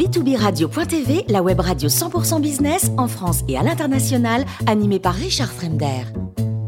B2B 0.00 0.34
Radio.tv, 0.34 1.26
la 1.28 1.42
web 1.42 1.60
radio 1.60 1.90
100% 1.90 2.40
business 2.40 2.90
en 2.96 3.06
France 3.06 3.42
et 3.48 3.58
à 3.58 3.62
l'international, 3.62 4.46
animée 4.66 4.98
par 4.98 5.12
Richard 5.14 5.52
Fremder. 5.52 6.04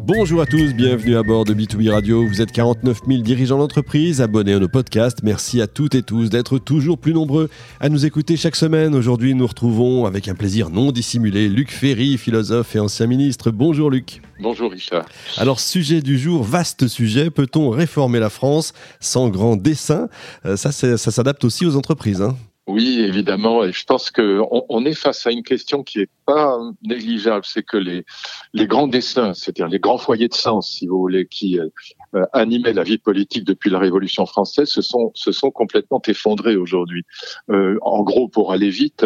Bonjour 0.05 0.43
à 0.43 0.45
tous, 0.45 0.75
bienvenue 0.75 1.17
à 1.17 1.23
bord 1.23 1.47
de 1.47 1.55
B2B 1.55 1.91
Radio. 1.91 2.27
Vous 2.27 2.43
êtes 2.43 2.53
49 2.53 3.01
000 3.09 3.23
dirigeants 3.23 3.57
d'entreprise, 3.57 4.21
abonnés 4.21 4.53
à 4.53 4.59
nos 4.59 4.69
podcasts. 4.69 5.23
Merci 5.23 5.63
à 5.63 5.67
toutes 5.67 5.95
et 5.95 6.03
tous 6.03 6.29
d'être 6.29 6.59
toujours 6.59 6.99
plus 6.99 7.15
nombreux 7.15 7.49
à 7.81 7.89
nous 7.89 8.05
écouter 8.05 8.37
chaque 8.37 8.55
semaine. 8.55 8.95
Aujourd'hui, 8.95 9.35
nous 9.35 9.47
retrouvons 9.47 10.05
avec 10.05 10.29
un 10.29 10.35
plaisir 10.35 10.69
non 10.69 10.93
dissimulé 10.93 11.49
Luc 11.49 11.71
Ferry, 11.71 12.19
philosophe 12.19 12.77
et 12.77 12.81
ancien 12.81 13.07
ministre. 13.07 13.51
Bonjour 13.51 13.89
Luc. 13.89 14.21
Bonjour 14.43 14.71
Richard. 14.71 15.07
Alors, 15.39 15.59
sujet 15.59 16.03
du 16.03 16.19
jour, 16.19 16.43
vaste 16.43 16.87
sujet. 16.87 17.31
Peut-on 17.31 17.71
réformer 17.71 18.19
la 18.19 18.29
France 18.29 18.75
sans 19.01 19.31
grand 19.31 19.57
dessein 19.57 20.09
euh, 20.45 20.59
Ça, 20.59 20.71
ça 20.71 20.99
s'adapte 20.99 21.47
aussi 21.47 21.65
aux 21.65 21.77
entreprises. 21.77 22.21
Hein 22.21 22.37
oui, 22.69 23.01
évidemment. 23.01 23.65
Et 23.65 23.73
je 23.73 23.85
pense 23.85 24.13
qu'on 24.13 24.65
on 24.69 24.85
est 24.85 24.95
face 24.95 25.27
à 25.27 25.33
une 25.33 25.43
question 25.43 25.83
qui 25.83 25.99
est 25.99 26.11
pas 26.27 26.57
négligeable. 26.83 27.45
C'est 27.45 27.65
que 27.65 27.77
les, 27.77 28.05
les 28.53 28.69
grands 28.69 28.87
dessins, 28.87 29.35
c'est-à-dire 29.35 29.67
les 29.67 29.81
grands 29.81 29.99
foyers 29.99 30.29
de 30.29 30.35
sens, 30.35 30.71
si 30.71 30.87
vous 30.87 30.99
voulez, 30.99 31.27
qui 31.27 31.59
euh, 31.59 31.69
euh, 32.15 32.25
animaient 32.33 32.73
la 32.73 32.85
vie 32.85 32.99
politique 32.99 33.43
depuis 33.45 33.69
la 33.69 33.81
Révolution 33.81 34.27
française, 34.27 34.69
se 34.69 34.81
sont, 34.81 35.11
se 35.15 35.33
sont 35.33 35.51
complètement 35.51 36.01
effondrés 36.07 36.55
aujourd'hui. 36.55 37.05
Euh, 37.51 37.79
en 37.83 38.05
gros, 38.05 38.29
pour 38.29 38.53
aller 38.53 38.71
vite, 38.71 39.05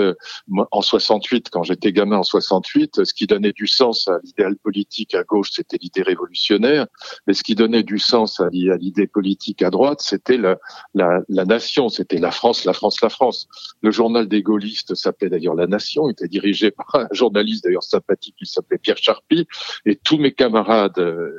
moi, 0.48 0.68
en 0.70 0.82
68, 0.82 1.48
quand 1.50 1.62
j'étais 1.62 1.92
gamin 1.92 2.18
en 2.18 2.24
68, 2.24 3.06
ce 3.06 3.14
qui 3.14 3.26
donnait 3.26 3.54
du 3.54 3.66
sens 3.66 4.06
à 4.08 4.18
l'idéal 4.22 4.56
politique 4.56 5.14
à 5.14 5.24
gauche, 5.24 5.48
c'était 5.52 5.78
l'idée 5.80 6.02
révolutionnaire. 6.02 6.86
Mais 7.26 7.32
ce 7.32 7.42
qui 7.42 7.54
donnait 7.54 7.84
du 7.84 7.98
sens 7.98 8.38
à 8.38 8.50
l'idée 8.50 9.06
politique 9.06 9.62
à 9.62 9.70
droite, 9.70 10.02
c'était 10.02 10.36
la, 10.36 10.58
la, 10.92 11.20
la 11.30 11.46
nation, 11.46 11.88
c'était 11.88 12.18
la 12.18 12.30
France, 12.30 12.66
la 12.66 12.74
France, 12.74 13.00
la 13.00 13.08
France. 13.08 13.45
Le 13.82 13.90
journal 13.90 14.28
des 14.28 14.42
gaullistes 14.42 14.94
s'appelait 14.94 15.30
d'ailleurs 15.30 15.54
La 15.54 15.66
Nation, 15.66 16.08
était 16.08 16.28
dirigé 16.28 16.70
par 16.70 16.86
un 16.94 17.08
journaliste 17.12 17.64
d'ailleurs 17.64 17.82
sympathique 17.82 18.34
qui 18.38 18.46
s'appelait 18.46 18.78
Pierre 18.78 18.98
Charpie, 18.98 19.46
et 19.84 19.96
tous 19.96 20.18
mes 20.18 20.32
camarades 20.32 20.98
euh, 20.98 21.30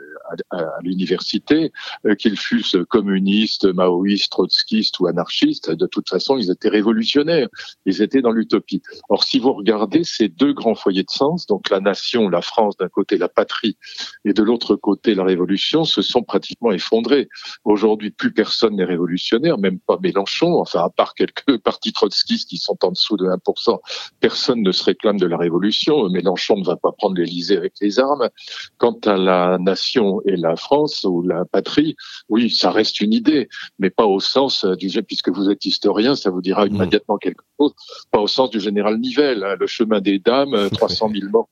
à, 0.51 0.65
l'université, 0.81 1.71
euh, 2.05 2.15
qu'ils 2.15 2.37
fussent 2.37 2.77
communistes, 2.89 3.65
maoïstes, 3.65 4.31
trotskistes 4.31 4.99
ou 4.99 5.07
anarchistes, 5.07 5.71
de 5.71 5.87
toute 5.87 6.09
façon, 6.09 6.37
ils 6.37 6.51
étaient 6.51 6.69
révolutionnaires, 6.69 7.47
ils 7.85 8.01
étaient 8.01 8.21
dans 8.21 8.31
l'utopie. 8.31 8.81
Or, 9.09 9.23
si 9.23 9.39
vous 9.39 9.53
regardez 9.53 10.03
ces 10.03 10.27
deux 10.27 10.53
grands 10.53 10.75
foyers 10.75 11.03
de 11.03 11.09
sens, 11.09 11.47
donc 11.47 11.69
la 11.69 11.79
nation, 11.79 12.29
la 12.29 12.41
France 12.41 12.77
d'un 12.77 12.89
côté, 12.89 13.17
la 13.17 13.29
patrie, 13.29 13.77
et 14.25 14.33
de 14.33 14.43
l'autre 14.43 14.75
côté, 14.75 15.15
la 15.15 15.23
révolution, 15.23 15.83
se 15.85 16.01
sont 16.01 16.23
pratiquement 16.23 16.71
effondrés. 16.71 17.29
Aujourd'hui, 17.63 18.11
plus 18.11 18.33
personne 18.33 18.75
n'est 18.75 18.85
révolutionnaire, 18.85 19.57
même 19.57 19.79
pas 19.79 19.97
Mélenchon, 20.01 20.59
enfin, 20.59 20.83
à 20.83 20.89
part 20.89 21.13
quelques 21.13 21.57
partis 21.63 21.93
trotskistes 21.97 22.49
qui 22.49 22.57
sont 22.57 22.77
en 22.83 22.91
dessous 22.91 23.17
de 23.17 23.25
1%, 23.25 23.79
personne 24.19 24.61
ne 24.61 24.71
se 24.71 24.83
réclame 24.83 25.19
de 25.19 25.25
la 25.25 25.37
révolution. 25.37 26.09
Mélenchon 26.09 26.57
ne 26.57 26.65
va 26.65 26.75
pas 26.75 26.91
prendre 26.91 27.15
l'Élysée 27.15 27.57
avec 27.57 27.73
les 27.81 27.99
armes. 27.99 28.29
Quant 28.77 28.99
à 29.05 29.17
la 29.17 29.57
nation 29.59 30.21
et 30.25 30.35
la 30.35 30.55
France 30.55 31.03
ou 31.03 31.23
la 31.23 31.45
patrie, 31.45 31.95
oui, 32.29 32.49
ça 32.49 32.71
reste 32.71 33.01
une 33.01 33.13
idée, 33.13 33.49
mais 33.79 33.89
pas 33.89 34.05
au 34.05 34.19
sens 34.19 34.65
du 34.65 34.87
puisque 35.03 35.29
vous 35.29 35.49
êtes 35.49 35.65
historien, 35.65 36.15
ça 36.15 36.29
vous 36.29 36.41
dira 36.41 36.65
mmh. 36.65 36.75
immédiatement 36.75 37.17
quelque 37.17 37.43
chose, 37.59 37.73
pas 38.11 38.19
au 38.19 38.27
sens 38.27 38.49
du 38.49 38.59
général 38.59 38.97
Nivelle, 38.99 39.43
hein, 39.43 39.55
le 39.59 39.67
chemin 39.67 40.01
des 40.01 40.19
dames, 40.19 40.69
300 40.71 41.11
000 41.13 41.29
morts 41.29 41.49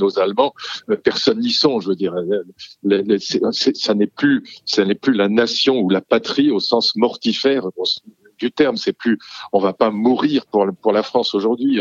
aux 0.00 0.18
Allemands, 0.18 0.54
euh, 0.90 0.96
personne 0.96 1.40
n'y 1.40 1.50
songe. 1.50 1.84
Je 1.84 1.88
veux 1.88 1.96
dire, 1.96 2.14
ça 3.52 3.94
n'est 3.94 4.06
plus, 4.06 4.44
ça 4.64 4.84
n'est 4.84 4.94
plus 4.94 5.12
la 5.12 5.28
nation 5.28 5.80
ou 5.80 5.90
la 5.90 6.00
patrie 6.00 6.50
au 6.50 6.60
sens 6.60 6.94
mortifère 6.96 7.66
du 8.42 8.52
terme. 8.52 8.76
C'est 8.76 8.92
plus, 8.92 9.18
on 9.52 9.60
va 9.60 9.72
pas 9.72 9.90
mourir 9.90 10.46
pour 10.46 10.92
la 10.92 11.02
France 11.02 11.34
aujourd'hui. 11.34 11.80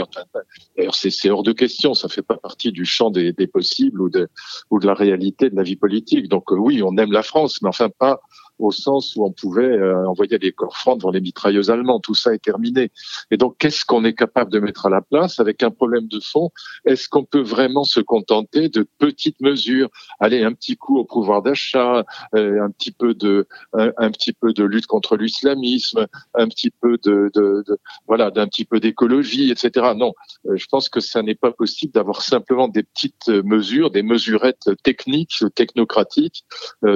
D'ailleurs, 0.78 0.96
c'est 0.96 1.30
hors 1.30 1.44
de 1.44 1.52
question. 1.52 1.94
Ça 1.94 2.08
fait 2.08 2.22
pas 2.22 2.38
partie 2.38 2.72
du 2.72 2.86
champ 2.86 3.10
des, 3.10 3.34
possibles 3.48 4.02
ou 4.02 4.10
de 4.10 4.30
ou 4.70 4.80
de 4.80 4.86
la 4.86 4.94
réalité 4.94 5.50
de 5.50 5.56
la 5.56 5.64
vie 5.64 5.76
politique. 5.76 6.30
Donc 6.30 6.52
euh, 6.52 6.56
oui, 6.56 6.82
on 6.84 6.96
aime 6.98 7.12
la 7.12 7.24
France, 7.24 7.62
mais 7.62 7.70
enfin 7.70 7.90
pas 7.90 8.22
au 8.62 8.72
sens 8.72 9.16
où 9.16 9.26
on 9.26 9.32
pouvait 9.32 9.64
euh, 9.64 10.08
envoyer 10.08 10.38
des 10.38 10.52
corps 10.52 10.78
francs 10.78 11.00
devant 11.00 11.12
les 11.12 11.20
mitrailleuses 11.20 11.70
allemandes. 11.70 12.04
Tout 12.04 12.16
ça 12.16 12.34
est 12.34 12.44
terminé. 12.44 12.92
Et 13.32 13.38
donc, 13.38 13.56
qu'est-ce 13.58 13.84
qu'on 13.84 14.06
est 14.06 14.14
capable 14.14 14.52
de 14.52 14.60
mettre 14.60 14.86
à 14.86 14.90
la 14.90 15.02
place 15.02 15.40
avec 15.40 15.64
un 15.64 15.72
problème 15.72 16.08
de 16.08 16.20
fond? 16.20 16.52
Est-ce 16.86 17.10
qu'on 17.10 17.24
peut 17.24 17.42
vraiment 17.42 17.84
se 17.84 18.00
contenter 18.00 18.70
de 18.70 18.88
petites 19.00 19.42
mesures? 19.42 19.90
Aller 20.20 20.44
un 20.44 20.54
petit 20.54 20.78
coup 20.78 20.98
au 20.98 21.06
pouvoir 21.06 21.42
d'achat, 21.42 22.06
euh, 22.36 22.64
un 22.64 22.70
petit 22.70 22.92
peu 22.92 23.14
de, 23.14 23.48
un, 23.74 24.12
petit 24.12 24.34
peu 24.34 24.54
de 24.54 24.64
lutte 24.64 24.86
contre 24.86 25.18
l'islamisme, 25.18 26.08
un 26.36 26.48
petit 26.48 26.70
peu 26.70 26.98
de, 27.04 27.32
de 27.34 27.64
voilà, 28.08 28.30
d'un 28.30 28.48
petit 28.48 28.66
peu 28.66 28.80
d'écologie, 28.80 29.52
etc. 29.52 29.94
Non, 29.96 30.14
euh, 30.46 30.56
je 30.56 30.66
pense 30.68 30.90
que 30.90 31.00
ça 31.00 31.24
n'est 31.24 31.36
pas 31.36 31.52
possible 31.52 31.94
d'avoir 31.94 32.22
simplement 32.22 32.68
des 32.68 32.84
petites 32.84 33.30
mesures, 33.30 33.90
des 33.90 34.04
mesurettes 34.04 34.70
techniques, 34.84 35.44
technocratiques, 35.56 36.46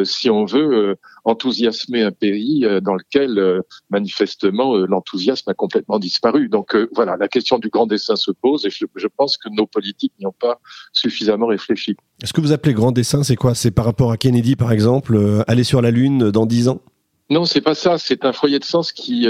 si 0.03 0.29
on 0.29 0.45
veut 0.45 0.97
enthousiasmer 1.23 1.54
un 1.63 2.11
pays 2.11 2.65
euh, 2.65 2.81
dans 2.81 2.95
lequel 2.95 3.37
euh, 3.37 3.61
manifestement 3.89 4.75
euh, 4.75 4.85
l'enthousiasme 4.87 5.49
a 5.49 5.53
complètement 5.53 5.99
disparu. 5.99 6.49
Donc 6.49 6.75
voilà, 6.93 7.17
la 7.17 7.27
question 7.27 7.59
du 7.59 7.69
grand 7.69 7.87
dessin 7.87 8.15
se 8.15 8.31
pose 8.31 8.65
et 8.65 8.69
je, 8.69 8.85
je 8.95 9.07
pense 9.07 9.37
que 9.37 9.49
nos 9.49 9.65
politiques 9.65 10.13
n'y 10.19 10.25
ont 10.25 10.35
pas 10.39 10.59
suffisamment 10.93 11.47
réfléchi. 11.47 11.95
Est-ce 12.21 12.33
que 12.33 12.41
vous 12.41 12.51
appelez 12.51 12.73
grand 12.73 12.91
dessin, 12.91 13.23
c'est 13.23 13.35
quoi? 13.35 13.55
C'est 13.55 13.71
par 13.71 13.85
rapport 13.85 14.11
à 14.11 14.17
Kennedy 14.17 14.55
par 14.55 14.71
exemple, 14.71 15.43
aller 15.47 15.63
sur 15.63 15.81
la 15.81 15.91
Lune 15.91 16.31
dans 16.31 16.45
dix 16.45 16.67
ans? 16.67 16.81
Non, 17.29 17.45
c'est 17.45 17.61
pas 17.61 17.75
ça. 17.75 17.97
C'est 17.97 18.23
un 18.23 18.33
foyer 18.33 18.59
de 18.59 18.63
sens 18.63 18.91
qui 18.91 19.27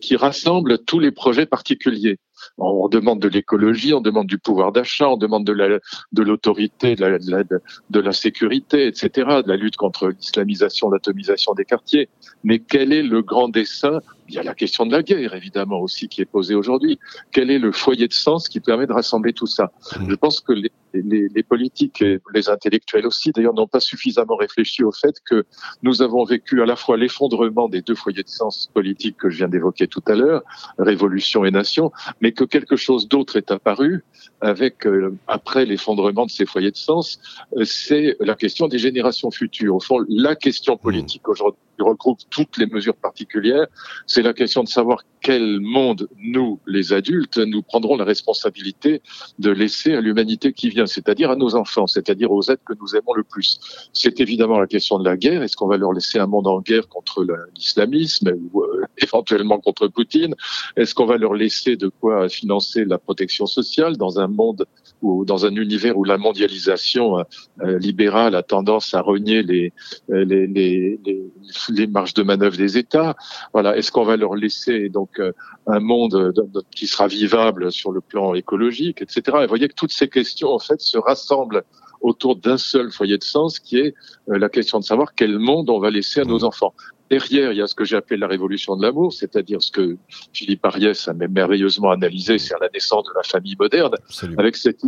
qui 0.00 0.16
rassemble 0.16 0.78
tous 0.78 0.98
les 0.98 1.10
projets 1.10 1.46
particuliers. 1.46 2.18
On 2.58 2.88
demande 2.88 3.20
de 3.20 3.28
l'écologie, 3.28 3.94
on 3.94 4.00
demande 4.00 4.26
du 4.26 4.38
pouvoir 4.38 4.72
d'achat, 4.72 5.08
on 5.08 5.16
demande 5.16 5.44
de 5.44 5.52
la, 5.52 5.78
de 6.12 6.22
l'autorité, 6.22 6.94
de 6.94 7.04
la, 7.04 7.44
de, 7.44 8.00
la, 8.00 8.12
sécurité, 8.12 8.86
etc., 8.86 9.42
de 9.44 9.48
la 9.48 9.56
lutte 9.56 9.76
contre 9.76 10.08
l'islamisation, 10.08 10.90
l'atomisation 10.90 11.54
des 11.54 11.64
quartiers. 11.64 12.08
Mais 12.44 12.58
quel 12.58 12.92
est 12.92 13.02
le 13.02 13.22
grand 13.22 13.48
dessein 13.48 14.00
Il 14.30 14.34
y 14.34 14.38
a 14.38 14.44
la 14.44 14.54
question 14.54 14.86
de 14.86 14.92
la 14.92 15.02
guerre, 15.02 15.34
évidemment, 15.34 15.80
aussi, 15.80 16.06
qui 16.06 16.20
est 16.20 16.24
posée 16.24 16.54
aujourd'hui. 16.54 17.00
Quel 17.32 17.50
est 17.50 17.58
le 17.58 17.72
foyer 17.72 18.06
de 18.06 18.12
sens 18.12 18.48
qui 18.48 18.60
permet 18.60 18.86
de 18.86 18.92
rassembler 18.92 19.32
tout 19.32 19.48
ça? 19.48 19.72
Je 20.08 20.14
pense 20.14 20.40
que 20.40 20.52
les, 20.52 20.70
les, 20.94 21.26
les, 21.34 21.42
politiques 21.42 22.00
et 22.00 22.20
les 22.32 22.48
intellectuels 22.48 23.08
aussi, 23.08 23.32
d'ailleurs, 23.32 23.54
n'ont 23.54 23.66
pas 23.66 23.80
suffisamment 23.80 24.36
réfléchi 24.36 24.84
au 24.84 24.92
fait 24.92 25.16
que 25.28 25.44
nous 25.82 26.00
avons 26.00 26.22
vécu 26.22 26.62
à 26.62 26.66
la 26.66 26.76
fois 26.76 26.96
l'effondrement 26.96 27.68
des 27.68 27.82
deux 27.82 27.96
foyers 27.96 28.22
de 28.22 28.28
sens 28.28 28.70
politiques 28.72 29.16
que 29.16 29.30
je 29.30 29.38
viens 29.38 29.48
d'évoquer 29.48 29.88
tout 29.88 30.04
à 30.06 30.14
l'heure, 30.14 30.44
révolution 30.78 31.44
et 31.44 31.50
nation, 31.50 31.90
mais 32.20 32.30
que 32.30 32.44
quelque 32.44 32.76
chose 32.76 33.08
d'autre 33.08 33.34
est 33.34 33.50
apparu 33.50 34.04
avec 34.40 34.86
euh, 34.86 35.12
après 35.26 35.66
l'effondrement 35.66 36.24
de 36.24 36.30
ces 36.30 36.46
foyers 36.46 36.70
de 36.70 36.76
sens, 36.76 37.18
euh, 37.56 37.64
c'est 37.64 38.16
la 38.20 38.36
question 38.36 38.68
des 38.68 38.78
générations 38.78 39.32
futures. 39.32 39.74
Au 39.74 39.80
fond, 39.80 40.04
la 40.08 40.36
question 40.36 40.76
politique 40.76 41.28
aujourd'hui 41.28 41.60
regroupe 41.82 42.20
toutes 42.30 42.56
les 42.58 42.66
mesures 42.66 42.96
particulières, 42.96 43.66
c'est 44.06 44.22
la 44.22 44.32
question 44.32 44.62
de 44.62 44.68
savoir 44.68 45.04
quel 45.20 45.60
monde 45.60 46.08
nous, 46.18 46.60
les 46.66 46.92
adultes, 46.92 47.38
nous 47.38 47.62
prendrons 47.62 47.96
la 47.96 48.04
responsabilité 48.04 49.02
de 49.38 49.50
laisser 49.50 49.94
à 49.94 50.00
l'humanité 50.00 50.52
qui 50.52 50.70
vient, 50.70 50.86
c'est-à-dire 50.86 51.30
à 51.30 51.36
nos 51.36 51.54
enfants, 51.54 51.86
c'est-à-dire 51.86 52.30
aux 52.30 52.42
êtres 52.42 52.64
que 52.64 52.74
nous 52.80 52.96
aimons 52.96 53.14
le 53.14 53.24
plus. 53.24 53.60
C'est 53.92 54.20
évidemment 54.20 54.58
la 54.58 54.66
question 54.66 54.98
de 54.98 55.04
la 55.04 55.16
guerre. 55.16 55.42
Est-ce 55.42 55.56
qu'on 55.56 55.68
va 55.68 55.76
leur 55.76 55.92
laisser 55.92 56.18
un 56.18 56.26
monde 56.26 56.46
en 56.46 56.60
guerre 56.60 56.88
contre 56.88 57.26
l'islamisme 57.54 58.32
ou 58.52 58.62
euh, 58.62 58.69
éventuellement 59.02 59.58
contre 59.58 59.88
Poutine 59.88 60.34
Est-ce 60.76 60.94
qu'on 60.94 61.06
va 61.06 61.16
leur 61.16 61.34
laisser 61.34 61.76
de 61.76 61.88
quoi 61.88 62.28
financer 62.28 62.84
la 62.84 62.98
protection 62.98 63.46
sociale 63.46 63.96
dans 63.96 64.18
un 64.18 64.28
monde 64.28 64.66
ou 65.02 65.24
dans 65.24 65.46
un 65.46 65.54
univers 65.54 65.96
où 65.96 66.04
la 66.04 66.18
mondialisation 66.18 67.18
euh, 67.18 67.78
libérale 67.78 68.34
a 68.34 68.42
tendance 68.42 68.94
à 68.94 69.00
renier 69.00 69.42
les, 69.42 69.72
euh, 70.10 70.24
les, 70.24 70.46
les, 70.46 70.98
les, 71.04 71.22
les 71.70 71.86
marges 71.86 72.14
de 72.14 72.22
manœuvre 72.22 72.56
des 72.56 72.78
États? 72.78 73.16
Voilà, 73.52 73.76
est-ce 73.76 73.90
qu'on 73.92 74.04
va 74.04 74.16
leur 74.16 74.34
laisser 74.34 74.88
donc 74.88 75.18
euh, 75.18 75.32
un 75.66 75.80
monde 75.80 76.32
qui 76.70 76.86
sera 76.86 77.06
vivable 77.06 77.72
sur 77.72 77.92
le 77.92 78.00
plan 78.00 78.34
écologique, 78.34 79.02
etc. 79.02 79.22
Et 79.38 79.42
vous 79.42 79.48
voyez 79.48 79.68
que 79.68 79.74
toutes 79.74 79.92
ces 79.92 80.08
questions 80.08 80.52
en 80.52 80.58
fait 80.58 80.80
se 80.80 80.98
rassemblent 80.98 81.64
autour 82.00 82.36
d'un 82.36 82.56
seul 82.56 82.90
foyer 82.90 83.18
de 83.18 83.24
sens, 83.24 83.58
qui 83.58 83.78
est 83.78 83.94
la 84.26 84.48
question 84.48 84.78
de 84.78 84.84
savoir 84.84 85.14
quel 85.14 85.38
monde 85.38 85.68
on 85.68 85.78
va 85.78 85.90
laisser 85.90 86.20
à 86.20 86.24
nos 86.24 86.44
enfants. 86.44 86.72
Derrière, 87.10 87.52
il 87.52 87.58
y 87.58 87.62
a 87.62 87.66
ce 87.66 87.74
que 87.74 87.84
j'ai 87.84 87.96
appelé 87.96 88.16
la 88.18 88.28
révolution 88.28 88.76
de 88.76 88.82
l'amour, 88.82 89.12
c'est-à-dire 89.12 89.60
ce 89.60 89.70
que 89.70 89.96
Philippe 90.32 90.64
Ariès 90.64 91.08
a 91.08 91.12
merveilleusement 91.12 91.90
analysé, 91.90 92.38
c'est 92.38 92.54
la 92.60 92.68
naissance 92.72 93.04
de 93.04 93.12
la 93.16 93.22
famille 93.22 93.56
moderne, 93.58 93.94
avec 94.38 94.56
cette 94.56 94.80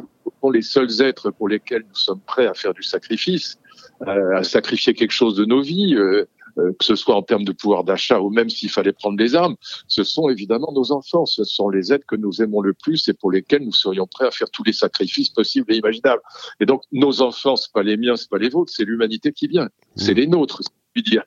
les 0.51 0.63
seuls 0.63 1.03
êtres 1.03 1.31
pour 1.31 1.49
lesquels 1.49 1.85
nous 1.89 1.95
sommes 1.95 2.21
prêts 2.21 2.47
à 2.47 2.55
faire 2.55 2.75
du 2.75 2.83
sacrifice, 2.83 3.59
euh, 4.07 4.37
à 4.37 4.43
sacrifier 4.43 4.95
quelque 4.95 5.13
chose 5.13 5.37
de 5.37 5.45
nos 5.45 5.61
vies, 5.61 5.95
euh, 5.95 6.25
euh, 6.59 6.73
que 6.79 6.85
ce 6.85 6.97
soit 6.97 7.15
en 7.15 7.23
termes 7.23 7.45
de 7.45 7.53
pouvoir 7.53 7.85
d'achat 7.85 8.21
ou 8.21 8.29
même 8.29 8.51
s'il 8.51 8.69
fallait 8.69 8.93
prendre 8.93 9.17
des 9.17 9.35
armes, 9.35 9.57
ce 9.89 10.05
sont 10.05 10.29
évidemment 10.29 10.71
nos 10.73 10.93
enfants, 10.93 11.25
ce 11.25 11.45
sont 11.45 11.71
les 11.71 11.93
êtres 11.93 12.05
que 12.07 12.17
nous 12.17 12.43
aimons 12.43 12.61
le 12.61 12.75
plus 12.75 13.09
et 13.09 13.15
pour 13.15 13.31
lesquels 13.31 13.65
nous 13.65 13.73
serions 13.73 14.07
prêts 14.07 14.27
à 14.27 14.31
faire 14.31 14.51
tous 14.51 14.63
les 14.65 14.75
sacrifices 14.75 15.31
possibles 15.31 15.73
et 15.73 15.77
imaginables. 15.77 16.21
Et 16.61 16.67
donc 16.67 16.83
nos 16.93 17.23
enfants, 17.23 17.57
c'est 17.57 17.73
pas 17.73 17.83
les 17.83 17.97
miens, 17.97 18.17
c'est 18.17 18.29
pas 18.29 18.39
les 18.39 18.51
vôtres, 18.51 18.73
c'est 18.75 18.85
l'humanité 18.85 19.33
qui 19.33 19.47
vient, 19.47 19.71
c'est 19.97 20.13
mmh. 20.13 20.17
les 20.17 20.27
nôtres 20.27 20.61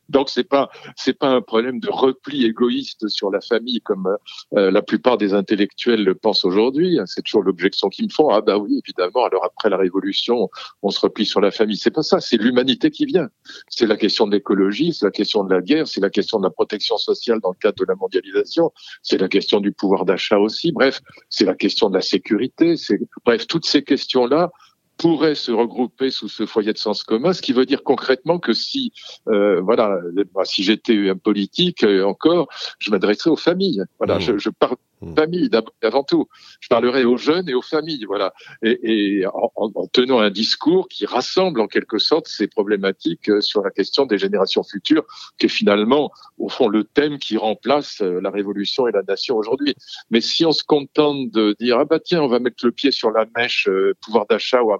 Donc 0.10 0.30
c'est 0.30 0.44
pas 0.44 0.70
c'est 0.96 1.18
pas 1.18 1.30
un 1.30 1.42
problème 1.42 1.80
de 1.80 1.90
repli 1.90 2.46
égoïste 2.46 3.08
sur 3.08 3.32
la 3.32 3.42
famille 3.42 3.82
comme 3.82 4.16
euh, 4.56 4.72
la 4.72 4.82
plupart 4.82 5.18
des 5.18 5.34
intellectuels 5.34 6.04
le 6.04 6.16
pensent 6.16 6.46
aujourd'hui. 6.46 7.00
C'est 7.06 7.24
toujours 7.24 7.44
l'objection 7.44 7.90
qu'ils 7.90 8.06
me 8.06 8.12
font. 8.12 8.30
Ah 8.30 8.42
bah 8.42 8.58
oui, 8.58 8.82
évidemment. 8.86 9.26
Alors 9.26 9.44
après 9.46 9.70
la 9.70 9.78
révolution, 9.78 10.50
on 10.82 10.90
se 10.90 11.00
replie 11.00 11.26
sur 11.26 11.42
la 11.42 11.52
famille. 11.52 11.78
C'est 11.78 11.92
pas 11.92 12.04
ça. 12.04 12.20
C'est 12.20 12.38
l'humanité 12.38 12.92
qui 12.92 13.06
vient. 13.06 13.30
C'est 13.70 13.88
la 13.88 13.98
question 13.98 14.28
de 14.28 14.32
l'écologie, 14.32 14.94
c'est 14.94 15.06
la 15.06 15.12
question 15.12 15.44
de 15.44 15.54
la 15.54 15.62
guerre, 15.62 15.88
c'est 15.88 16.02
la 16.02 16.10
question 16.10 16.40
de 16.40 16.44
la 16.44 16.52
protection 16.52 16.98
sociale 16.98 17.40
dans 17.42 17.50
le 17.50 17.58
cadre 17.60 17.78
de 17.78 17.86
la 17.88 17.96
mondialisation, 17.96 18.72
c'est 19.02 19.18
la 19.18 19.28
question 19.28 19.60
du 19.60 19.72
pouvoir 19.72 20.06
d'achat 20.06 20.38
aussi. 20.38 20.72
Bref, 20.72 21.02
c'est 21.30 21.46
la 21.46 21.56
question 21.56 21.90
de 21.90 21.96
la 21.96 22.02
sécurité. 22.02 22.78
C'est 22.78 23.00
bref 23.26 23.48
toutes 23.48 23.66
ces 23.66 23.84
questions 23.84 24.26
là 24.26 24.52
pourraient 24.98 25.36
se 25.36 25.52
regrouper 25.52 26.10
sous 26.10 26.30
ce 26.30 26.46
foyer 26.46 26.74
de 26.74 26.78
sens 26.78 27.04
commun, 27.04 27.34
ce 27.34 27.42
qui 27.42 27.54
veut 27.54 27.66
dire 27.66 27.84
concrètement 27.84 28.40
que 28.40 28.54
si, 28.54 28.94
euh, 29.28 29.62
voilà, 29.62 30.00
si 30.44 30.64
j'étais 30.64 31.10
un 31.10 31.18
politique 31.18 31.84
euh, 31.84 32.06
encore, 32.06 32.48
je 32.80 32.92
m'adresserais 32.92 33.30
aux 33.30 33.36
familles. 33.36 33.84
Voilà, 33.98 34.18
mmh. 34.18 34.22
je, 34.22 34.38
je 34.38 34.50
parle. 34.50 34.76
Famille 35.14 35.50
avant 35.82 36.04
tout. 36.04 36.28
Je 36.60 36.68
parlerai 36.68 37.04
aux 37.04 37.18
jeunes 37.18 37.50
et 37.50 37.54
aux 37.54 37.62
familles, 37.62 38.06
voilà, 38.06 38.34
et, 38.64 39.26
en, 39.28 39.52
en, 39.56 39.88
tenant 39.88 40.20
un 40.20 40.30
discours 40.30 40.88
qui 40.88 41.06
rassemble 41.06 41.60
en 41.60 41.68
quelque 41.68 41.98
sorte 41.98 42.28
ces 42.28 42.48
problématiques 42.48 43.30
euh, 43.30 43.42
sur 43.42 43.62
la 43.62 43.72
question 43.72 44.06
des 44.06 44.18
générations 44.18 44.64
futures, 44.64 45.06
qui 45.38 45.46
est 45.46 45.50
finalement 45.50 46.12
au 46.38 46.50
fond 46.50 46.68
le 46.68 46.84
thème 46.84 47.18
qui 47.20 47.38
remplace 47.38 48.02
euh, 48.02 48.20
la 48.22 48.30
révolution 48.30 48.88
et 48.88 48.92
la 48.92 49.04
nation 49.04 49.38
aujourd'hui. 49.38 49.76
Mais 50.10 50.22
si 50.22 50.46
on 50.46 50.52
se 50.52 50.64
contente 50.64 51.32
de 51.32 51.56
dire 51.60 51.80
ah 51.80 51.86
bah 51.86 52.00
tiens 52.00 52.22
on 52.22 52.28
va 52.28 52.40
mettre 52.40 52.66
le 52.66 52.72
pied 52.72 52.92
sur 52.92 53.12
la 53.12 53.26
mèche 53.38 53.68
euh, 53.68 53.94
pouvoir 54.04 54.26
d'achat, 54.28 54.64
on 54.64 54.70
va 54.70 54.80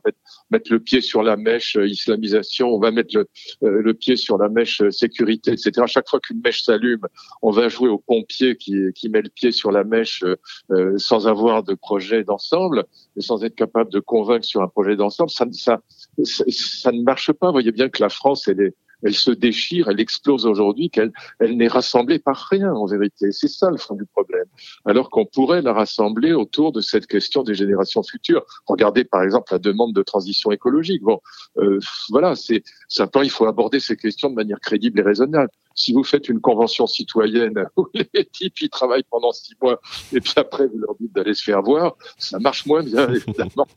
mettre, 0.50 0.72
le 0.72 0.80
pied 0.80 1.02
sur 1.02 1.22
la 1.22 1.38
mèche 1.38 1.76
islamisation, 1.76 2.70
on 2.70 2.80
va 2.80 2.92
mettre 2.92 3.26
le, 3.62 3.94
pied 3.94 4.16
sur 4.16 4.38
la 4.38 4.50
mèche 4.50 4.82
sécurité, 4.90 5.52
etc. 5.52 5.72
À 5.84 5.88
chaque 5.88 6.10
fois 6.10 6.20
qu'une 6.20 6.42
mèche 6.44 6.64
s'allume, 6.64 7.06
on 7.42 7.52
va 7.52 7.70
jouer 7.70 7.90
au 7.90 8.00
pompier 8.00 8.56
qui 8.56 9.10
met 9.10 9.22
le 9.22 9.30
pied 9.30 9.52
sur 9.52 9.72
la 9.72 9.84
mèche 9.84 10.15
euh, 10.24 10.36
euh, 10.72 10.98
sans 10.98 11.28
avoir 11.28 11.64
de 11.64 11.74
projet 11.74 12.24
d'ensemble 12.24 12.86
et 13.18 13.22
sans 13.22 13.44
être 13.44 13.56
capable 13.56 13.92
de 13.92 14.00
convaincre 14.00 14.46
sur 14.46 14.62
un 14.62 14.68
projet 14.68 14.96
d'ensemble, 14.96 15.30
ça, 15.30 15.80
ne 16.18 17.04
marche 17.04 17.32
pas. 17.34 17.48
Vous 17.48 17.54
voyez 17.54 17.72
bien 17.72 17.90
que 17.90 18.02
la 18.02 18.10
France, 18.10 18.48
elle 18.48 19.14
se 19.14 19.32
déchire, 19.32 19.90
elle 19.90 20.00
explose 20.00 20.46
aujourd'hui, 20.46 20.90
qu'elle 20.90 21.12
elle, 21.40 21.58
n'est 21.58 21.68
rassemblée 21.68 22.20
par 22.20 22.48
rien 22.50 22.74
en 22.74 22.86
vérité. 22.86 23.32
C'est 23.32 23.48
ça 23.48 23.70
le 23.70 23.78
fond 23.78 23.96
du 23.96 24.06
problème. 24.06 24.46
Alors 24.86 25.10
qu'on 25.10 25.26
pourrait 25.26 25.62
la 25.62 25.74
rassembler 25.74 26.34
autour 26.34 26.72
de 26.72 26.82
cette 26.82 27.08
question 27.08 27.44
des 27.44 27.54
générations 27.54 28.04
futures. 28.04 28.46
Regardez 28.66 29.04
par 29.04 29.24
exemple 29.24 29.52
la 29.52 29.60
demande 29.60 29.94
de 29.94 30.04
transition 30.04 30.52
écologique. 30.52 31.02
Bon, 31.04 31.20
euh, 31.58 31.80
voilà, 32.10 32.36
c'est 32.36 32.64
simplement 32.88 33.24
il 33.24 33.30
faut 33.30 33.46
aborder 33.46 33.80
ces 33.80 33.98
questions 33.98 34.30
de 34.30 34.36
manière 34.36 34.60
crédible 34.60 35.00
et 35.00 35.04
raisonnable 35.04 35.50
si 35.76 35.94
vous 35.94 36.04
faites 36.04 36.30
une 36.30 36.40
convention 36.40 36.88
citoyenne 36.88 37.66
où 37.78 37.86
les 37.94 38.26
types 38.26 38.62
ils 38.62 38.70
travaillent 38.70 39.06
pendant 39.10 39.32
six 39.32 39.54
mois 39.62 39.80
et 40.14 40.22
puis 40.22 40.34
après 40.38 40.68
vous 40.68 40.80
leur 40.80 40.96
dites 41.00 41.14
d'aller 41.14 41.34
se 41.34 41.44
faire 41.44 41.62
voir, 41.62 41.96
ça 42.18 42.40
marche 42.40 42.66
moins 42.66 42.82
bien 42.82 43.08
évidemment. 43.14 43.68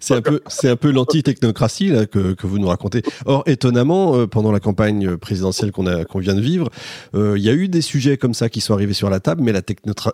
c'est 0.00 0.14
un 0.14 0.22
peu 0.22 0.40
c'est 0.48 0.68
un 0.68 0.76
peu 0.76 0.90
l'anti-technocratie 0.90 1.88
là 1.88 2.06
que, 2.06 2.34
que 2.34 2.46
vous 2.46 2.58
nous 2.58 2.68
racontez. 2.68 3.02
Or 3.26 3.44
étonnamment 3.46 4.16
euh, 4.16 4.26
pendant 4.26 4.52
la 4.52 4.60
campagne 4.60 5.16
présidentielle 5.16 5.72
qu'on 5.72 5.86
a 5.86 6.04
qu'on 6.04 6.18
vient 6.18 6.34
de 6.34 6.40
vivre, 6.40 6.68
euh, 7.14 7.38
il 7.38 7.44
y 7.44 7.48
a 7.48 7.54
eu 7.54 7.68
des 7.68 7.80
sujets 7.80 8.16
comme 8.16 8.34
ça 8.34 8.48
qui 8.48 8.60
sont 8.60 8.74
arrivés 8.74 8.94
sur 8.94 9.08
la 9.08 9.20
table, 9.20 9.42
mais 9.42 9.52
la, 9.52 9.62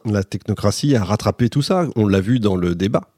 la 0.04 0.25
technocratie 0.25 0.94
a 0.94 1.04
rattrapé 1.04 1.48
tout 1.48 1.62
ça. 1.62 1.87
On 1.96 2.06
l'a 2.06 2.20
vu 2.20 2.38
dans 2.38 2.56
le 2.56 2.75
débat. 2.75 3.08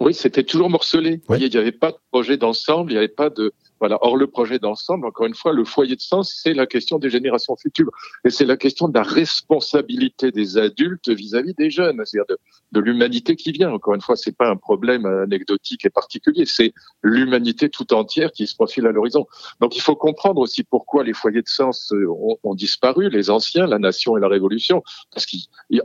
Oui, 0.00 0.12
c'était 0.12 0.42
toujours 0.42 0.70
morcelé. 0.70 1.16
Vous 1.16 1.22
voyez, 1.28 1.46
il 1.46 1.50
n'y 1.50 1.56
avait 1.56 1.72
pas 1.72 1.92
de 1.92 1.96
projet 2.10 2.36
d'ensemble, 2.36 2.90
il 2.90 2.94
n'y 2.94 2.98
avait 2.98 3.08
pas 3.08 3.30
de, 3.30 3.52
voilà. 3.84 3.98
Or, 4.00 4.16
le 4.16 4.26
projet 4.26 4.58
d'ensemble, 4.58 5.06
encore 5.06 5.26
une 5.26 5.34
fois, 5.34 5.52
le 5.52 5.62
foyer 5.62 5.94
de 5.94 6.00
sens, 6.00 6.40
c'est 6.42 6.54
la 6.54 6.64
question 6.64 6.98
des 6.98 7.10
générations 7.10 7.54
futures. 7.54 7.90
Et 8.24 8.30
c'est 8.30 8.46
la 8.46 8.56
question 8.56 8.88
de 8.88 8.94
la 8.94 9.02
responsabilité 9.02 10.30
des 10.30 10.56
adultes 10.56 11.10
vis-à-vis 11.10 11.52
des 11.52 11.68
jeunes, 11.68 12.00
c'est-à-dire 12.06 12.38
de, 12.72 12.80
l'humanité 12.80 13.36
qui 13.36 13.52
vient. 13.52 13.70
Encore 13.70 13.94
une 13.94 14.00
fois, 14.00 14.16
c'est 14.16 14.34
pas 14.34 14.48
un 14.48 14.56
problème 14.56 15.04
anecdotique 15.04 15.84
et 15.84 15.90
particulier, 15.90 16.46
c'est 16.46 16.72
l'humanité 17.02 17.68
tout 17.68 17.92
entière 17.92 18.32
qui 18.32 18.46
se 18.46 18.54
profile 18.54 18.86
à 18.86 18.90
l'horizon. 18.90 19.26
Donc, 19.60 19.76
il 19.76 19.82
faut 19.82 19.96
comprendre 19.96 20.40
aussi 20.40 20.64
pourquoi 20.64 21.04
les 21.04 21.12
foyers 21.12 21.42
de 21.42 21.48
sens 21.48 21.92
euh, 21.92 22.06
ont, 22.42 22.54
disparu, 22.54 23.10
les 23.10 23.28
anciens, 23.28 23.66
la 23.66 23.78
nation 23.78 24.16
et 24.16 24.20
la 24.20 24.28
révolution, 24.28 24.82
parce 25.12 25.26
qu'ils 25.26 25.42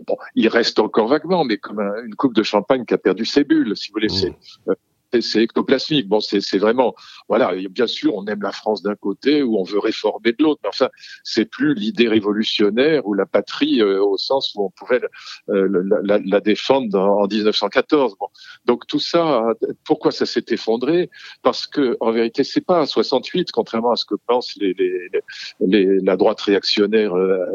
bon, 0.07 0.15
restent 0.47 0.79
encore 0.79 1.09
vaguement, 1.09 1.43
mais 1.43 1.57
comme 1.57 1.81
une 2.05 2.15
coupe 2.15 2.33
de 2.33 2.43
champagne 2.43 2.85
qui 2.85 2.93
a 2.93 2.97
perdu 2.97 3.25
ses 3.25 3.43
bulles, 3.43 3.75
si 3.75 3.89
vous 3.89 3.95
voulez. 3.95 4.33
Euh, 5.15 5.21
c'est 5.21 5.43
ectoplasmique. 5.43 6.07
Bon, 6.07 6.19
c'est 6.19 6.57
vraiment, 6.57 6.95
voilà, 7.27 7.53
bien 7.69 7.87
sûr, 7.87 8.15
on 8.15 8.25
aime 8.27 8.41
la 8.41 8.51
France 8.51 8.81
d'un 8.81 8.95
côté 8.95 9.41
ou 9.43 9.57
on 9.57 9.63
veut 9.63 9.79
réformer 9.79 10.31
de 10.31 10.43
l'autre, 10.43 10.59
mais 10.63 10.69
enfin, 10.69 10.89
c'est 11.23 11.45
plus 11.45 11.73
l'idée 11.73 12.07
révolutionnaire 12.07 13.05
ou 13.07 13.13
la 13.13 13.25
patrie 13.25 13.81
euh, 13.81 14.03
au 14.03 14.17
sens 14.17 14.53
où 14.55 14.65
on 14.65 14.69
pouvait 14.69 15.01
euh, 15.49 15.67
la, 16.03 16.39
défendre 16.39 16.99
en, 16.99 17.27
1914. 17.27 18.15
Bon. 18.19 18.27
Donc 18.65 18.87
tout 18.87 18.99
ça, 18.99 19.43
pourquoi 19.83 20.11
ça 20.11 20.25
s'est 20.25 20.45
effondré? 20.49 21.09
Parce 21.41 21.67
que 21.67 21.97
en 21.99 22.11
vérité, 22.11 22.43
c'est 22.43 22.65
pas 22.65 22.85
68, 22.85 23.51
contrairement 23.51 23.91
à 23.91 23.95
ce 23.95 24.05
que 24.05 24.15
les 24.59 25.09
la 25.59 26.17
droite 26.17 26.41
réactionnaire 26.41 27.15
euh, 27.15 27.45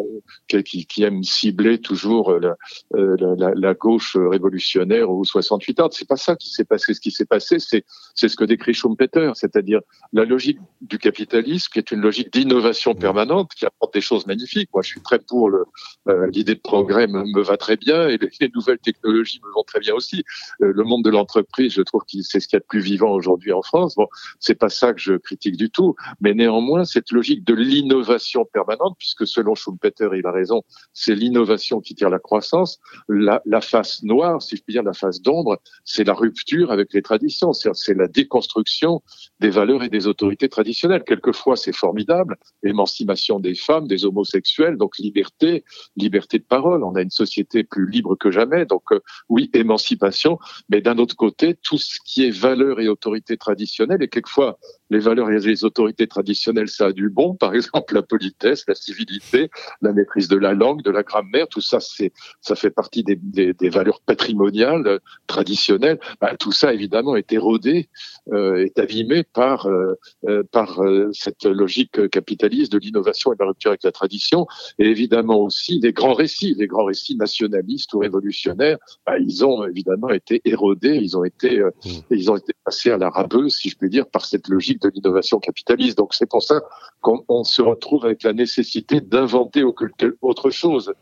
qui, 0.48 1.02
aime 1.02 1.22
cibler 1.22 1.80
toujours 1.80 2.38
la, 2.38 2.56
la, 2.92 3.74
gauche 3.74 4.16
révolutionnaire 4.16 5.10
ou 5.10 5.24
68 5.24 5.80
ans. 5.80 5.88
C'est 5.90 6.08
pas 6.08 6.16
ça 6.16 6.36
qui 6.36 6.50
s'est 6.50 6.64
passé 6.64 7.43
c'est 7.48 8.28
ce 8.28 8.36
que 8.36 8.44
décrit 8.44 8.74
Schumpeter, 8.74 9.32
c'est-à-dire 9.34 9.80
la 10.12 10.24
logique 10.24 10.58
du 10.80 10.98
capitalisme, 10.98 11.68
qui 11.72 11.78
est 11.78 11.90
une 11.90 12.00
logique 12.00 12.32
d'innovation 12.32 12.94
permanente, 12.94 13.50
qui 13.56 13.66
apporte 13.66 13.94
des 13.94 14.00
choses 14.00 14.26
magnifiques. 14.26 14.70
Moi, 14.72 14.82
je 14.82 14.88
suis 14.88 15.00
très 15.00 15.18
pour 15.18 15.50
euh, 15.50 16.26
l'idée 16.30 16.54
de 16.54 16.60
progrès 16.60 17.06
me, 17.06 17.42
va 17.42 17.56
très 17.56 17.76
bien 17.76 18.08
et 18.08 18.18
les, 18.18 18.50
nouvelles 18.54 18.78
technologies 18.78 19.40
me 19.44 19.52
vont 19.52 19.64
très 19.64 19.80
bien 19.80 19.94
aussi. 19.94 20.24
Euh, 20.62 20.72
le 20.74 20.84
monde 20.84 21.04
de 21.04 21.10
l'entreprise, 21.10 21.72
je 21.72 21.82
trouve 21.82 22.02
que 22.02 22.22
c'est 22.22 22.40
ce 22.40 22.48
qu'il 22.48 22.56
y 22.56 22.58
a 22.58 22.60
de 22.60 22.66
plus 22.66 22.80
vivant 22.80 23.10
aujourd'hui 23.10 23.52
en 23.52 23.62
France. 23.62 23.94
Bon, 23.96 24.06
c'est 24.38 24.54
pas 24.54 24.68
ça 24.68 24.92
que 24.92 25.00
je 25.00 25.14
critique 25.14 25.56
du 25.56 25.70
tout, 25.70 25.94
mais 26.20 26.34
néanmoins, 26.34 26.84
cette 26.84 27.10
logique 27.10 27.44
de 27.44 27.54
l'innovation 27.54 28.44
permanente, 28.44 28.96
puisque 28.98 29.26
selon 29.26 29.54
Schumpeter, 29.54 30.08
il 30.14 30.26
a 30.26 30.32
raison, 30.32 30.62
c'est 30.92 31.14
l'innovation 31.14 31.80
qui 31.80 31.94
tire 31.94 32.10
la 32.10 32.18
croissance. 32.18 32.78
La, 33.08 33.42
la 33.44 33.60
face 33.60 34.02
noire, 34.02 34.40
si 34.42 34.56
je 34.56 34.62
puis 34.62 34.72
dire, 34.72 34.82
la 34.82 34.92
face 34.92 35.20
d'ombre, 35.20 35.60
c'est 35.84 36.04
la 36.04 36.14
rupture 36.14 36.70
avec 36.70 36.92
les 36.92 37.02
traditions 37.02 37.33
c'est 37.34 37.94
la 37.94 38.08
déconstruction 38.08 39.02
des 39.40 39.50
valeurs 39.50 39.82
et 39.82 39.88
des 39.88 40.06
autorités 40.06 40.48
traditionnelles. 40.48 41.04
Quelquefois, 41.04 41.56
c'est 41.56 41.74
formidable, 41.74 42.36
émancipation 42.62 43.40
des 43.40 43.54
femmes, 43.54 43.86
des 43.86 44.04
homosexuels, 44.04 44.76
donc 44.76 44.98
liberté, 44.98 45.64
liberté 45.96 46.38
de 46.38 46.44
parole. 46.44 46.84
On 46.84 46.94
a 46.94 47.02
une 47.02 47.10
société 47.10 47.64
plus 47.64 47.88
libre 47.90 48.16
que 48.16 48.30
jamais, 48.30 48.66
donc 48.66 48.84
euh, 48.92 49.00
oui, 49.28 49.50
émancipation. 49.54 50.38
Mais 50.68 50.80
d'un 50.80 50.98
autre 50.98 51.16
côté, 51.16 51.54
tout 51.62 51.78
ce 51.78 51.98
qui 52.04 52.24
est 52.24 52.30
valeurs 52.30 52.80
et 52.80 52.88
autorités 52.88 53.36
traditionnelles, 53.36 54.02
et 54.02 54.08
quelquefois 54.08 54.58
les 54.90 54.98
valeurs 54.98 55.30
et 55.30 55.38
les 55.38 55.64
autorités 55.64 56.06
traditionnelles, 56.06 56.68
ça 56.68 56.86
a 56.86 56.92
du 56.92 57.08
bon. 57.08 57.34
Par 57.34 57.54
exemple, 57.54 57.94
la 57.94 58.02
politesse, 58.02 58.64
la 58.68 58.74
civilité, 58.74 59.50
la 59.82 59.92
maîtrise 59.92 60.28
de 60.28 60.36
la 60.36 60.52
langue, 60.54 60.82
de 60.82 60.90
la 60.90 61.02
grammaire, 61.02 61.48
tout 61.48 61.60
ça, 61.60 61.80
c'est, 61.80 62.12
ça 62.40 62.54
fait 62.54 62.70
partie 62.70 63.02
des, 63.02 63.16
des, 63.16 63.52
des 63.54 63.68
valeurs 63.68 64.00
patrimoniales 64.00 64.86
euh, 64.86 64.98
traditionnelles. 65.26 65.98
Bah, 66.20 66.36
tout 66.38 66.52
ça, 66.52 66.72
évidemment, 66.72 67.16
est 67.16 67.32
érodé, 67.32 67.88
euh, 68.32 68.64
est 68.64 68.78
abîmé 68.78 69.24
par 69.24 69.66
euh, 69.66 70.42
par 70.52 70.82
euh, 70.82 71.10
cette 71.12 71.44
logique 71.44 72.08
capitaliste 72.10 72.72
de 72.72 72.78
l'innovation 72.78 73.32
et 73.32 73.36
de 73.36 73.40
la 73.42 73.48
rupture 73.48 73.70
avec 73.70 73.82
la 73.82 73.92
tradition. 73.92 74.46
Et 74.78 74.86
évidemment 74.86 75.38
aussi 75.40 75.80
les 75.80 75.92
grands 75.92 76.14
récits, 76.14 76.54
les 76.56 76.66
grands 76.66 76.84
récits 76.84 77.16
nationalistes 77.16 77.92
ou 77.94 77.98
révolutionnaires, 77.98 78.78
bah, 79.06 79.18
ils 79.18 79.44
ont 79.44 79.66
évidemment 79.66 80.10
été 80.10 80.40
érodés, 80.44 80.96
ils 80.96 81.16
ont 81.16 81.24
été, 81.24 81.60
mmh. 81.60 81.90
ils 82.10 82.30
ont 82.30 82.36
été 82.36 82.52
passés 82.64 82.90
à 82.90 82.98
la 82.98 83.10
rabeuse, 83.10 83.54
si 83.54 83.68
je 83.68 83.76
puis 83.76 83.90
dire, 83.90 84.06
par 84.06 84.24
cette 84.24 84.48
logique 84.48 84.73
de 84.80 84.90
l'innovation 84.94 85.38
capitaliste. 85.38 85.98
Donc 85.98 86.14
c'est 86.14 86.28
pour 86.28 86.42
ça 86.42 86.62
qu'on 87.00 87.44
se 87.44 87.60
retrouve 87.60 88.04
avec 88.06 88.22
la 88.22 88.32
nécessité 88.32 89.00
d'inventer 89.00 89.62
autre 89.62 90.50
chose. 90.50 90.92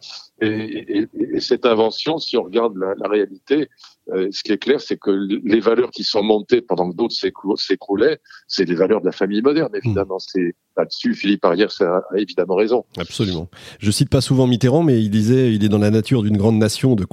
Et, 0.41 1.07
cette 1.39 1.67
invention, 1.67 2.19
si 2.19 2.37
on 2.37 2.43
regarde 2.43 2.77
la, 2.77 3.09
réalité, 3.09 3.69
euh, 4.13 4.29
ce 4.33 4.43
qui 4.43 4.53
est 4.53 4.59
clair, 4.59 4.81
c'est 4.81 4.97
que 4.97 5.11
les 5.11 5.61
valeurs 5.61 5.91
qui 5.91 6.03
sont 6.03 6.23
montées 6.23 6.61
pendant 6.61 6.91
que 6.91 6.97
d'autres 6.97 7.15
s'écroulaient, 7.15 8.19
c'est 8.49 8.65
les 8.65 8.75
valeurs 8.75 9.01
de 9.01 9.07
la 9.07 9.13
famille 9.13 9.43
moderne, 9.43 9.71
évidemment. 9.75 10.17
Hmm. 10.17 10.27
C'est 10.27 10.57
là-dessus, 10.77 11.15
Philippe 11.15 11.45
Arrière 11.45 11.71
a, 11.81 11.85
a 11.85 12.19
évidemment 12.19 12.57
raison. 12.57 12.85
Absolument. 12.97 13.49
Je 13.79 13.91
cite 13.91 14.09
pas 14.09 14.21
souvent 14.21 14.47
Mitterrand, 14.47 14.83
mais 14.83 15.01
il 15.01 15.11
disait, 15.11 15.55
il 15.55 15.65
est 15.65 15.69
dans 15.69 15.79
la 15.79 15.91
nature 15.91 16.23
d'une 16.23 16.37
grande 16.37 16.59
nation 16.59 16.97
de, 16.97 17.05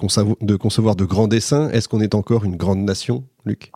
de 0.41 0.55
concevoir 0.55 0.95
de 0.95 1.05
grands 1.05 1.27
dessins. 1.27 1.69
Est-ce 1.69 1.87
qu'on 1.87 2.01
est 2.01 2.15
encore 2.15 2.45
une 2.45 2.55
grande 2.55 2.79
nation, 2.79 3.25
Luc? 3.45 3.71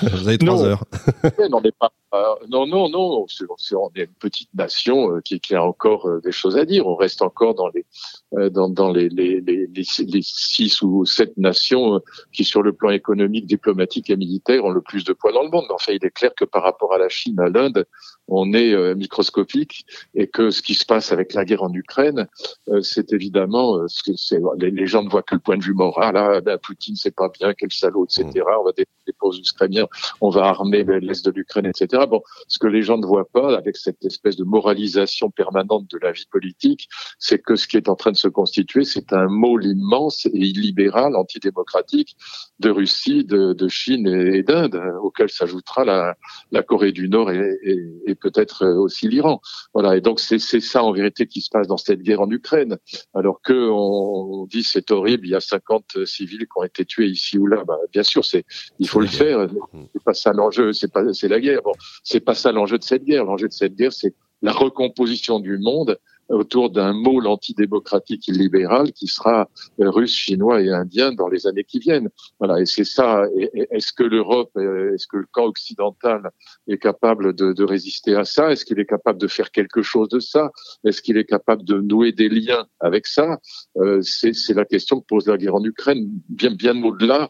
Vous 0.00 0.28
avez 0.28 0.38
trois 0.38 0.64
heures. 0.64 0.84
non, 1.50 1.60
pas, 1.78 1.92
euh, 2.14 2.34
non, 2.48 2.66
non, 2.66 2.88
non. 2.88 3.26
on 3.26 3.90
est 3.94 4.02
une 4.02 4.14
petite 4.18 4.52
nation 4.54 5.16
euh, 5.16 5.20
qui, 5.20 5.54
a 5.54 5.64
encore 5.64 6.06
euh, 6.06 6.20
des 6.20 6.32
choses 6.32 6.58
à 6.58 6.64
dire. 6.64 6.86
On 6.86 6.94
reste 6.94 7.22
encore 7.22 7.54
dans 7.54 7.68
les 7.68 7.86
les, 8.32 10.22
six 10.22 10.82
ou 10.82 11.04
sept 11.04 11.36
nations 11.36 12.00
qui, 12.32 12.44
sur 12.44 12.62
le 12.62 12.72
plan 12.72 12.90
économique, 12.90 13.46
diplomatique 13.46 14.10
et 14.10 14.16
militaire, 14.16 14.64
ont 14.64 14.70
le 14.70 14.82
plus 14.82 15.04
de 15.04 15.12
poids 15.12 15.32
dans 15.32 15.42
le 15.42 15.50
monde. 15.50 15.66
Enfin, 15.70 15.92
il 15.92 16.04
est 16.04 16.10
clair 16.10 16.34
que 16.34 16.44
par 16.44 16.62
rapport 16.62 16.92
à 16.94 16.98
la 16.98 17.08
Chine, 17.08 17.38
à 17.40 17.48
l'Inde, 17.48 17.86
on 18.28 18.52
est 18.54 18.72
euh, 18.72 18.94
microscopique 18.94 19.84
et 20.14 20.26
que 20.26 20.50
ce 20.50 20.62
qui 20.62 20.74
se 20.74 20.86
passe 20.86 21.12
avec 21.12 21.34
la 21.34 21.44
guerre 21.44 21.62
en 21.62 21.72
Ukraine, 21.72 22.28
euh, 22.68 22.80
c'est 22.80 23.12
évidemment 23.12 23.76
euh, 23.76 23.84
ce 23.88 24.02
que. 24.02 24.12
Les, 24.58 24.86
gens 24.86 25.02
ne 25.02 25.08
voient 25.08 25.22
que 25.22 25.34
le 25.34 25.40
point 25.40 25.56
de 25.56 25.62
vue 25.62 25.74
moral. 25.74 26.16
Ah, 26.16 26.40
ben, 26.40 26.58
Poutine, 26.58 26.96
c'est 26.96 27.14
pas 27.14 27.28
bien, 27.28 27.54
quel 27.54 27.70
salaud, 27.70 28.04
etc. 28.04 28.44
On 28.58 28.64
va 28.64 28.72
déposer 29.06 29.40
les 29.40 29.48
Ukrainiens, 29.48 29.86
on 30.20 30.30
va 30.30 30.44
armer 30.44 30.84
l'est 30.84 31.24
de 31.24 31.30
l'Ukraine, 31.30 31.66
etc. 31.66 32.01
Bon, 32.06 32.22
ce 32.48 32.58
que 32.58 32.66
les 32.66 32.82
gens 32.82 32.98
ne 32.98 33.06
voient 33.06 33.28
pas 33.28 33.56
avec 33.56 33.76
cette 33.76 34.04
espèce 34.04 34.36
de 34.36 34.44
moralisation 34.44 35.30
permanente 35.30 35.90
de 35.90 35.98
la 35.98 36.12
vie 36.12 36.26
politique, 36.30 36.88
c'est 37.18 37.38
que 37.38 37.56
ce 37.56 37.66
qui 37.66 37.76
est 37.76 37.88
en 37.88 37.96
train 37.96 38.12
de 38.12 38.16
se 38.16 38.28
constituer, 38.28 38.84
c'est 38.84 39.12
un 39.12 39.28
môle 39.28 39.64
immense 39.66 40.26
et 40.26 40.38
illibéral, 40.38 41.16
antidémocratique 41.16 42.16
de 42.60 42.70
Russie, 42.70 43.24
de, 43.24 43.52
de 43.52 43.68
Chine 43.68 44.06
et, 44.06 44.42
d'Inde, 44.42 44.80
auquel 45.02 45.28
s'ajoutera 45.28 45.84
la, 45.84 46.16
la 46.50 46.62
Corée 46.62 46.92
du 46.92 47.08
Nord 47.08 47.30
et, 47.30 47.58
et 47.62 47.92
et 48.06 48.14
peut-être 48.14 48.64
euh, 48.64 48.76
aussi 48.76 49.08
l'Iran. 49.08 49.40
Voilà. 49.74 49.96
Et 49.96 50.00
donc 50.00 50.20
c'est 50.20 50.38
ça 50.38 50.82
en 50.82 50.92
vérité 50.92 51.26
qui 51.26 51.40
se 51.40 51.50
passe 51.50 51.66
dans 51.66 51.76
cette 51.76 52.02
guerre 52.02 52.20
en 52.20 52.30
Ukraine. 52.30 52.78
Alors 53.14 53.40
que 53.42 53.68
on 53.70 54.46
dit 54.46 54.62
c'est 54.62 54.90
horrible, 54.90 55.26
il 55.26 55.30
y 55.30 55.34
a 55.34 55.40
50 55.40 56.04
civils 56.04 56.40
qui 56.40 56.56
ont 56.56 56.64
été 56.64 56.84
tués 56.84 57.08
ici 57.08 57.38
ou 57.38 57.46
là. 57.46 57.64
Bah, 57.66 57.78
bien 57.92 58.02
sûr, 58.02 58.24
c'est 58.24 58.44
il 58.78 58.88
faut 58.88 59.00
le 59.00 59.06
faire. 59.06 59.48
C'est 59.92 60.04
pas 60.04 60.14
ça 60.14 60.32
l'enjeu. 60.32 60.72
C'est 60.72 60.92
pas 60.92 61.12
c'est 61.12 61.28
la 61.28 61.40
guerre. 61.40 61.62
Bon, 61.62 61.72
c'est 62.02 62.20
pas 62.20 62.34
ça 62.34 62.52
l'enjeu 62.52 62.78
de 62.78 62.84
cette 62.84 63.04
guerre. 63.04 63.24
L'enjeu 63.24 63.48
de 63.48 63.52
cette 63.52 63.74
guerre, 63.74 63.92
c'est 63.92 64.14
la 64.42 64.52
recomposition 64.52 65.40
du 65.40 65.58
monde 65.58 65.98
autour 66.32 66.70
d'un 66.70 66.92
môle 66.92 67.26
antidémocratique 67.26 68.28
et 68.28 68.32
libéral 68.32 68.92
qui 68.92 69.06
sera 69.06 69.48
euh, 69.80 69.90
russe, 69.90 70.14
chinois 70.14 70.60
et 70.62 70.70
indien 70.70 71.12
dans 71.12 71.28
les 71.28 71.46
années 71.46 71.64
qui 71.64 71.78
viennent. 71.78 72.08
Voilà, 72.38 72.60
et 72.60 72.66
c'est 72.66 72.84
ça. 72.84 73.24
Est-ce 73.70 73.92
que 73.92 74.02
l'Europe, 74.02 74.50
euh, 74.56 74.94
est-ce 74.94 75.06
que 75.06 75.18
le 75.18 75.26
camp 75.30 75.44
occidental 75.44 76.30
est 76.66 76.78
capable 76.78 77.34
de, 77.34 77.52
de 77.52 77.64
résister 77.64 78.14
à 78.16 78.24
ça? 78.24 78.50
Est-ce 78.50 78.64
qu'il 78.64 78.80
est 78.80 78.86
capable 78.86 79.20
de 79.20 79.28
faire 79.28 79.50
quelque 79.50 79.82
chose 79.82 80.08
de 80.08 80.20
ça? 80.20 80.50
Est-ce 80.84 81.02
qu'il 81.02 81.16
est 81.16 81.24
capable 81.24 81.64
de 81.64 81.80
nouer 81.80 82.12
des 82.12 82.28
liens 82.28 82.66
avec 82.80 83.06
ça? 83.06 83.38
Euh, 83.76 84.00
C'est 84.02 84.54
la 84.54 84.64
question 84.64 85.00
que 85.00 85.06
pose 85.06 85.26
la 85.26 85.36
guerre 85.36 85.54
en 85.54 85.64
Ukraine, 85.64 86.08
bien 86.28 86.52
bien 86.52 86.82
au-delà 86.82 87.28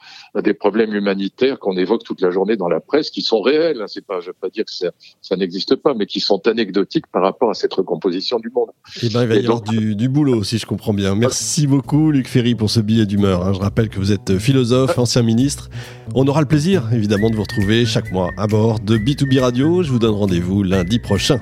des 0.49 0.55
problèmes 0.55 0.95
humanitaires 0.95 1.59
qu'on 1.59 1.77
évoque 1.77 2.05
toute 2.05 2.21
la 2.21 2.31
journée 2.31 2.57
dans 2.57 2.69
la 2.69 2.81
presse, 2.81 3.11
qui 3.11 3.23
sont 3.23 3.41
réels. 3.41 3.81
Hein, 3.81 3.87
c'est 3.87 4.07
pas, 4.07 4.21
je 4.21 4.29
veux 4.29 4.41
pas 4.41 4.51
dire 4.51 4.65
que 4.65 4.73
ça 5.21 5.37
n'existe 5.37 5.77
pas, 5.77 5.95
mais 5.95 6.07
qui 6.07 6.21
sont 6.21 6.47
anecdotiques 6.47 7.07
par 7.07 7.23
rapport 7.23 7.51
à 7.51 7.55
cette 7.55 7.75
recomposition 7.75 8.39
du 8.39 8.51
monde. 8.51 8.71
Eh 9.01 9.09
ben, 9.09 9.23
il 9.23 9.29
va 9.29 9.35
y 9.37 9.39
avoir 9.39 9.63
du, 9.63 9.97
du, 9.97 10.09
boulot, 10.09 10.45
si 10.45 10.59
je 10.59 10.67
comprends 10.67 10.93
bien. 10.93 11.15
Merci 11.15 11.67
beaucoup, 11.67 12.11
Luc 12.11 12.29
Ferry, 12.29 12.55
pour 12.55 12.71
ce 12.71 12.81
billet 12.81 13.07
d'humeur. 13.07 13.47
Hein. 13.47 13.53
Je 13.55 13.59
rappelle 13.59 13.89
que 13.89 13.99
vous 13.99 14.13
êtes 14.13 14.39
philosophe, 14.39 14.99
ancien 14.99 15.23
ministre. 15.23 15.71
On 16.15 16.27
aura 16.27 16.41
le 16.41 16.47
plaisir, 16.47 16.91
évidemment, 16.93 17.31
de 17.31 17.37
vous 17.37 17.43
retrouver 17.43 17.87
chaque 17.87 18.13
mois 18.13 18.31
à 18.37 18.47
bord 18.47 18.81
de 18.81 18.99
B2B 18.99 19.41
Radio. 19.41 19.83
Je 19.83 19.91
vous 19.91 19.99
donne 19.99 20.15
rendez-vous 20.15 20.63
lundi 20.63 20.99
prochain. 20.99 21.41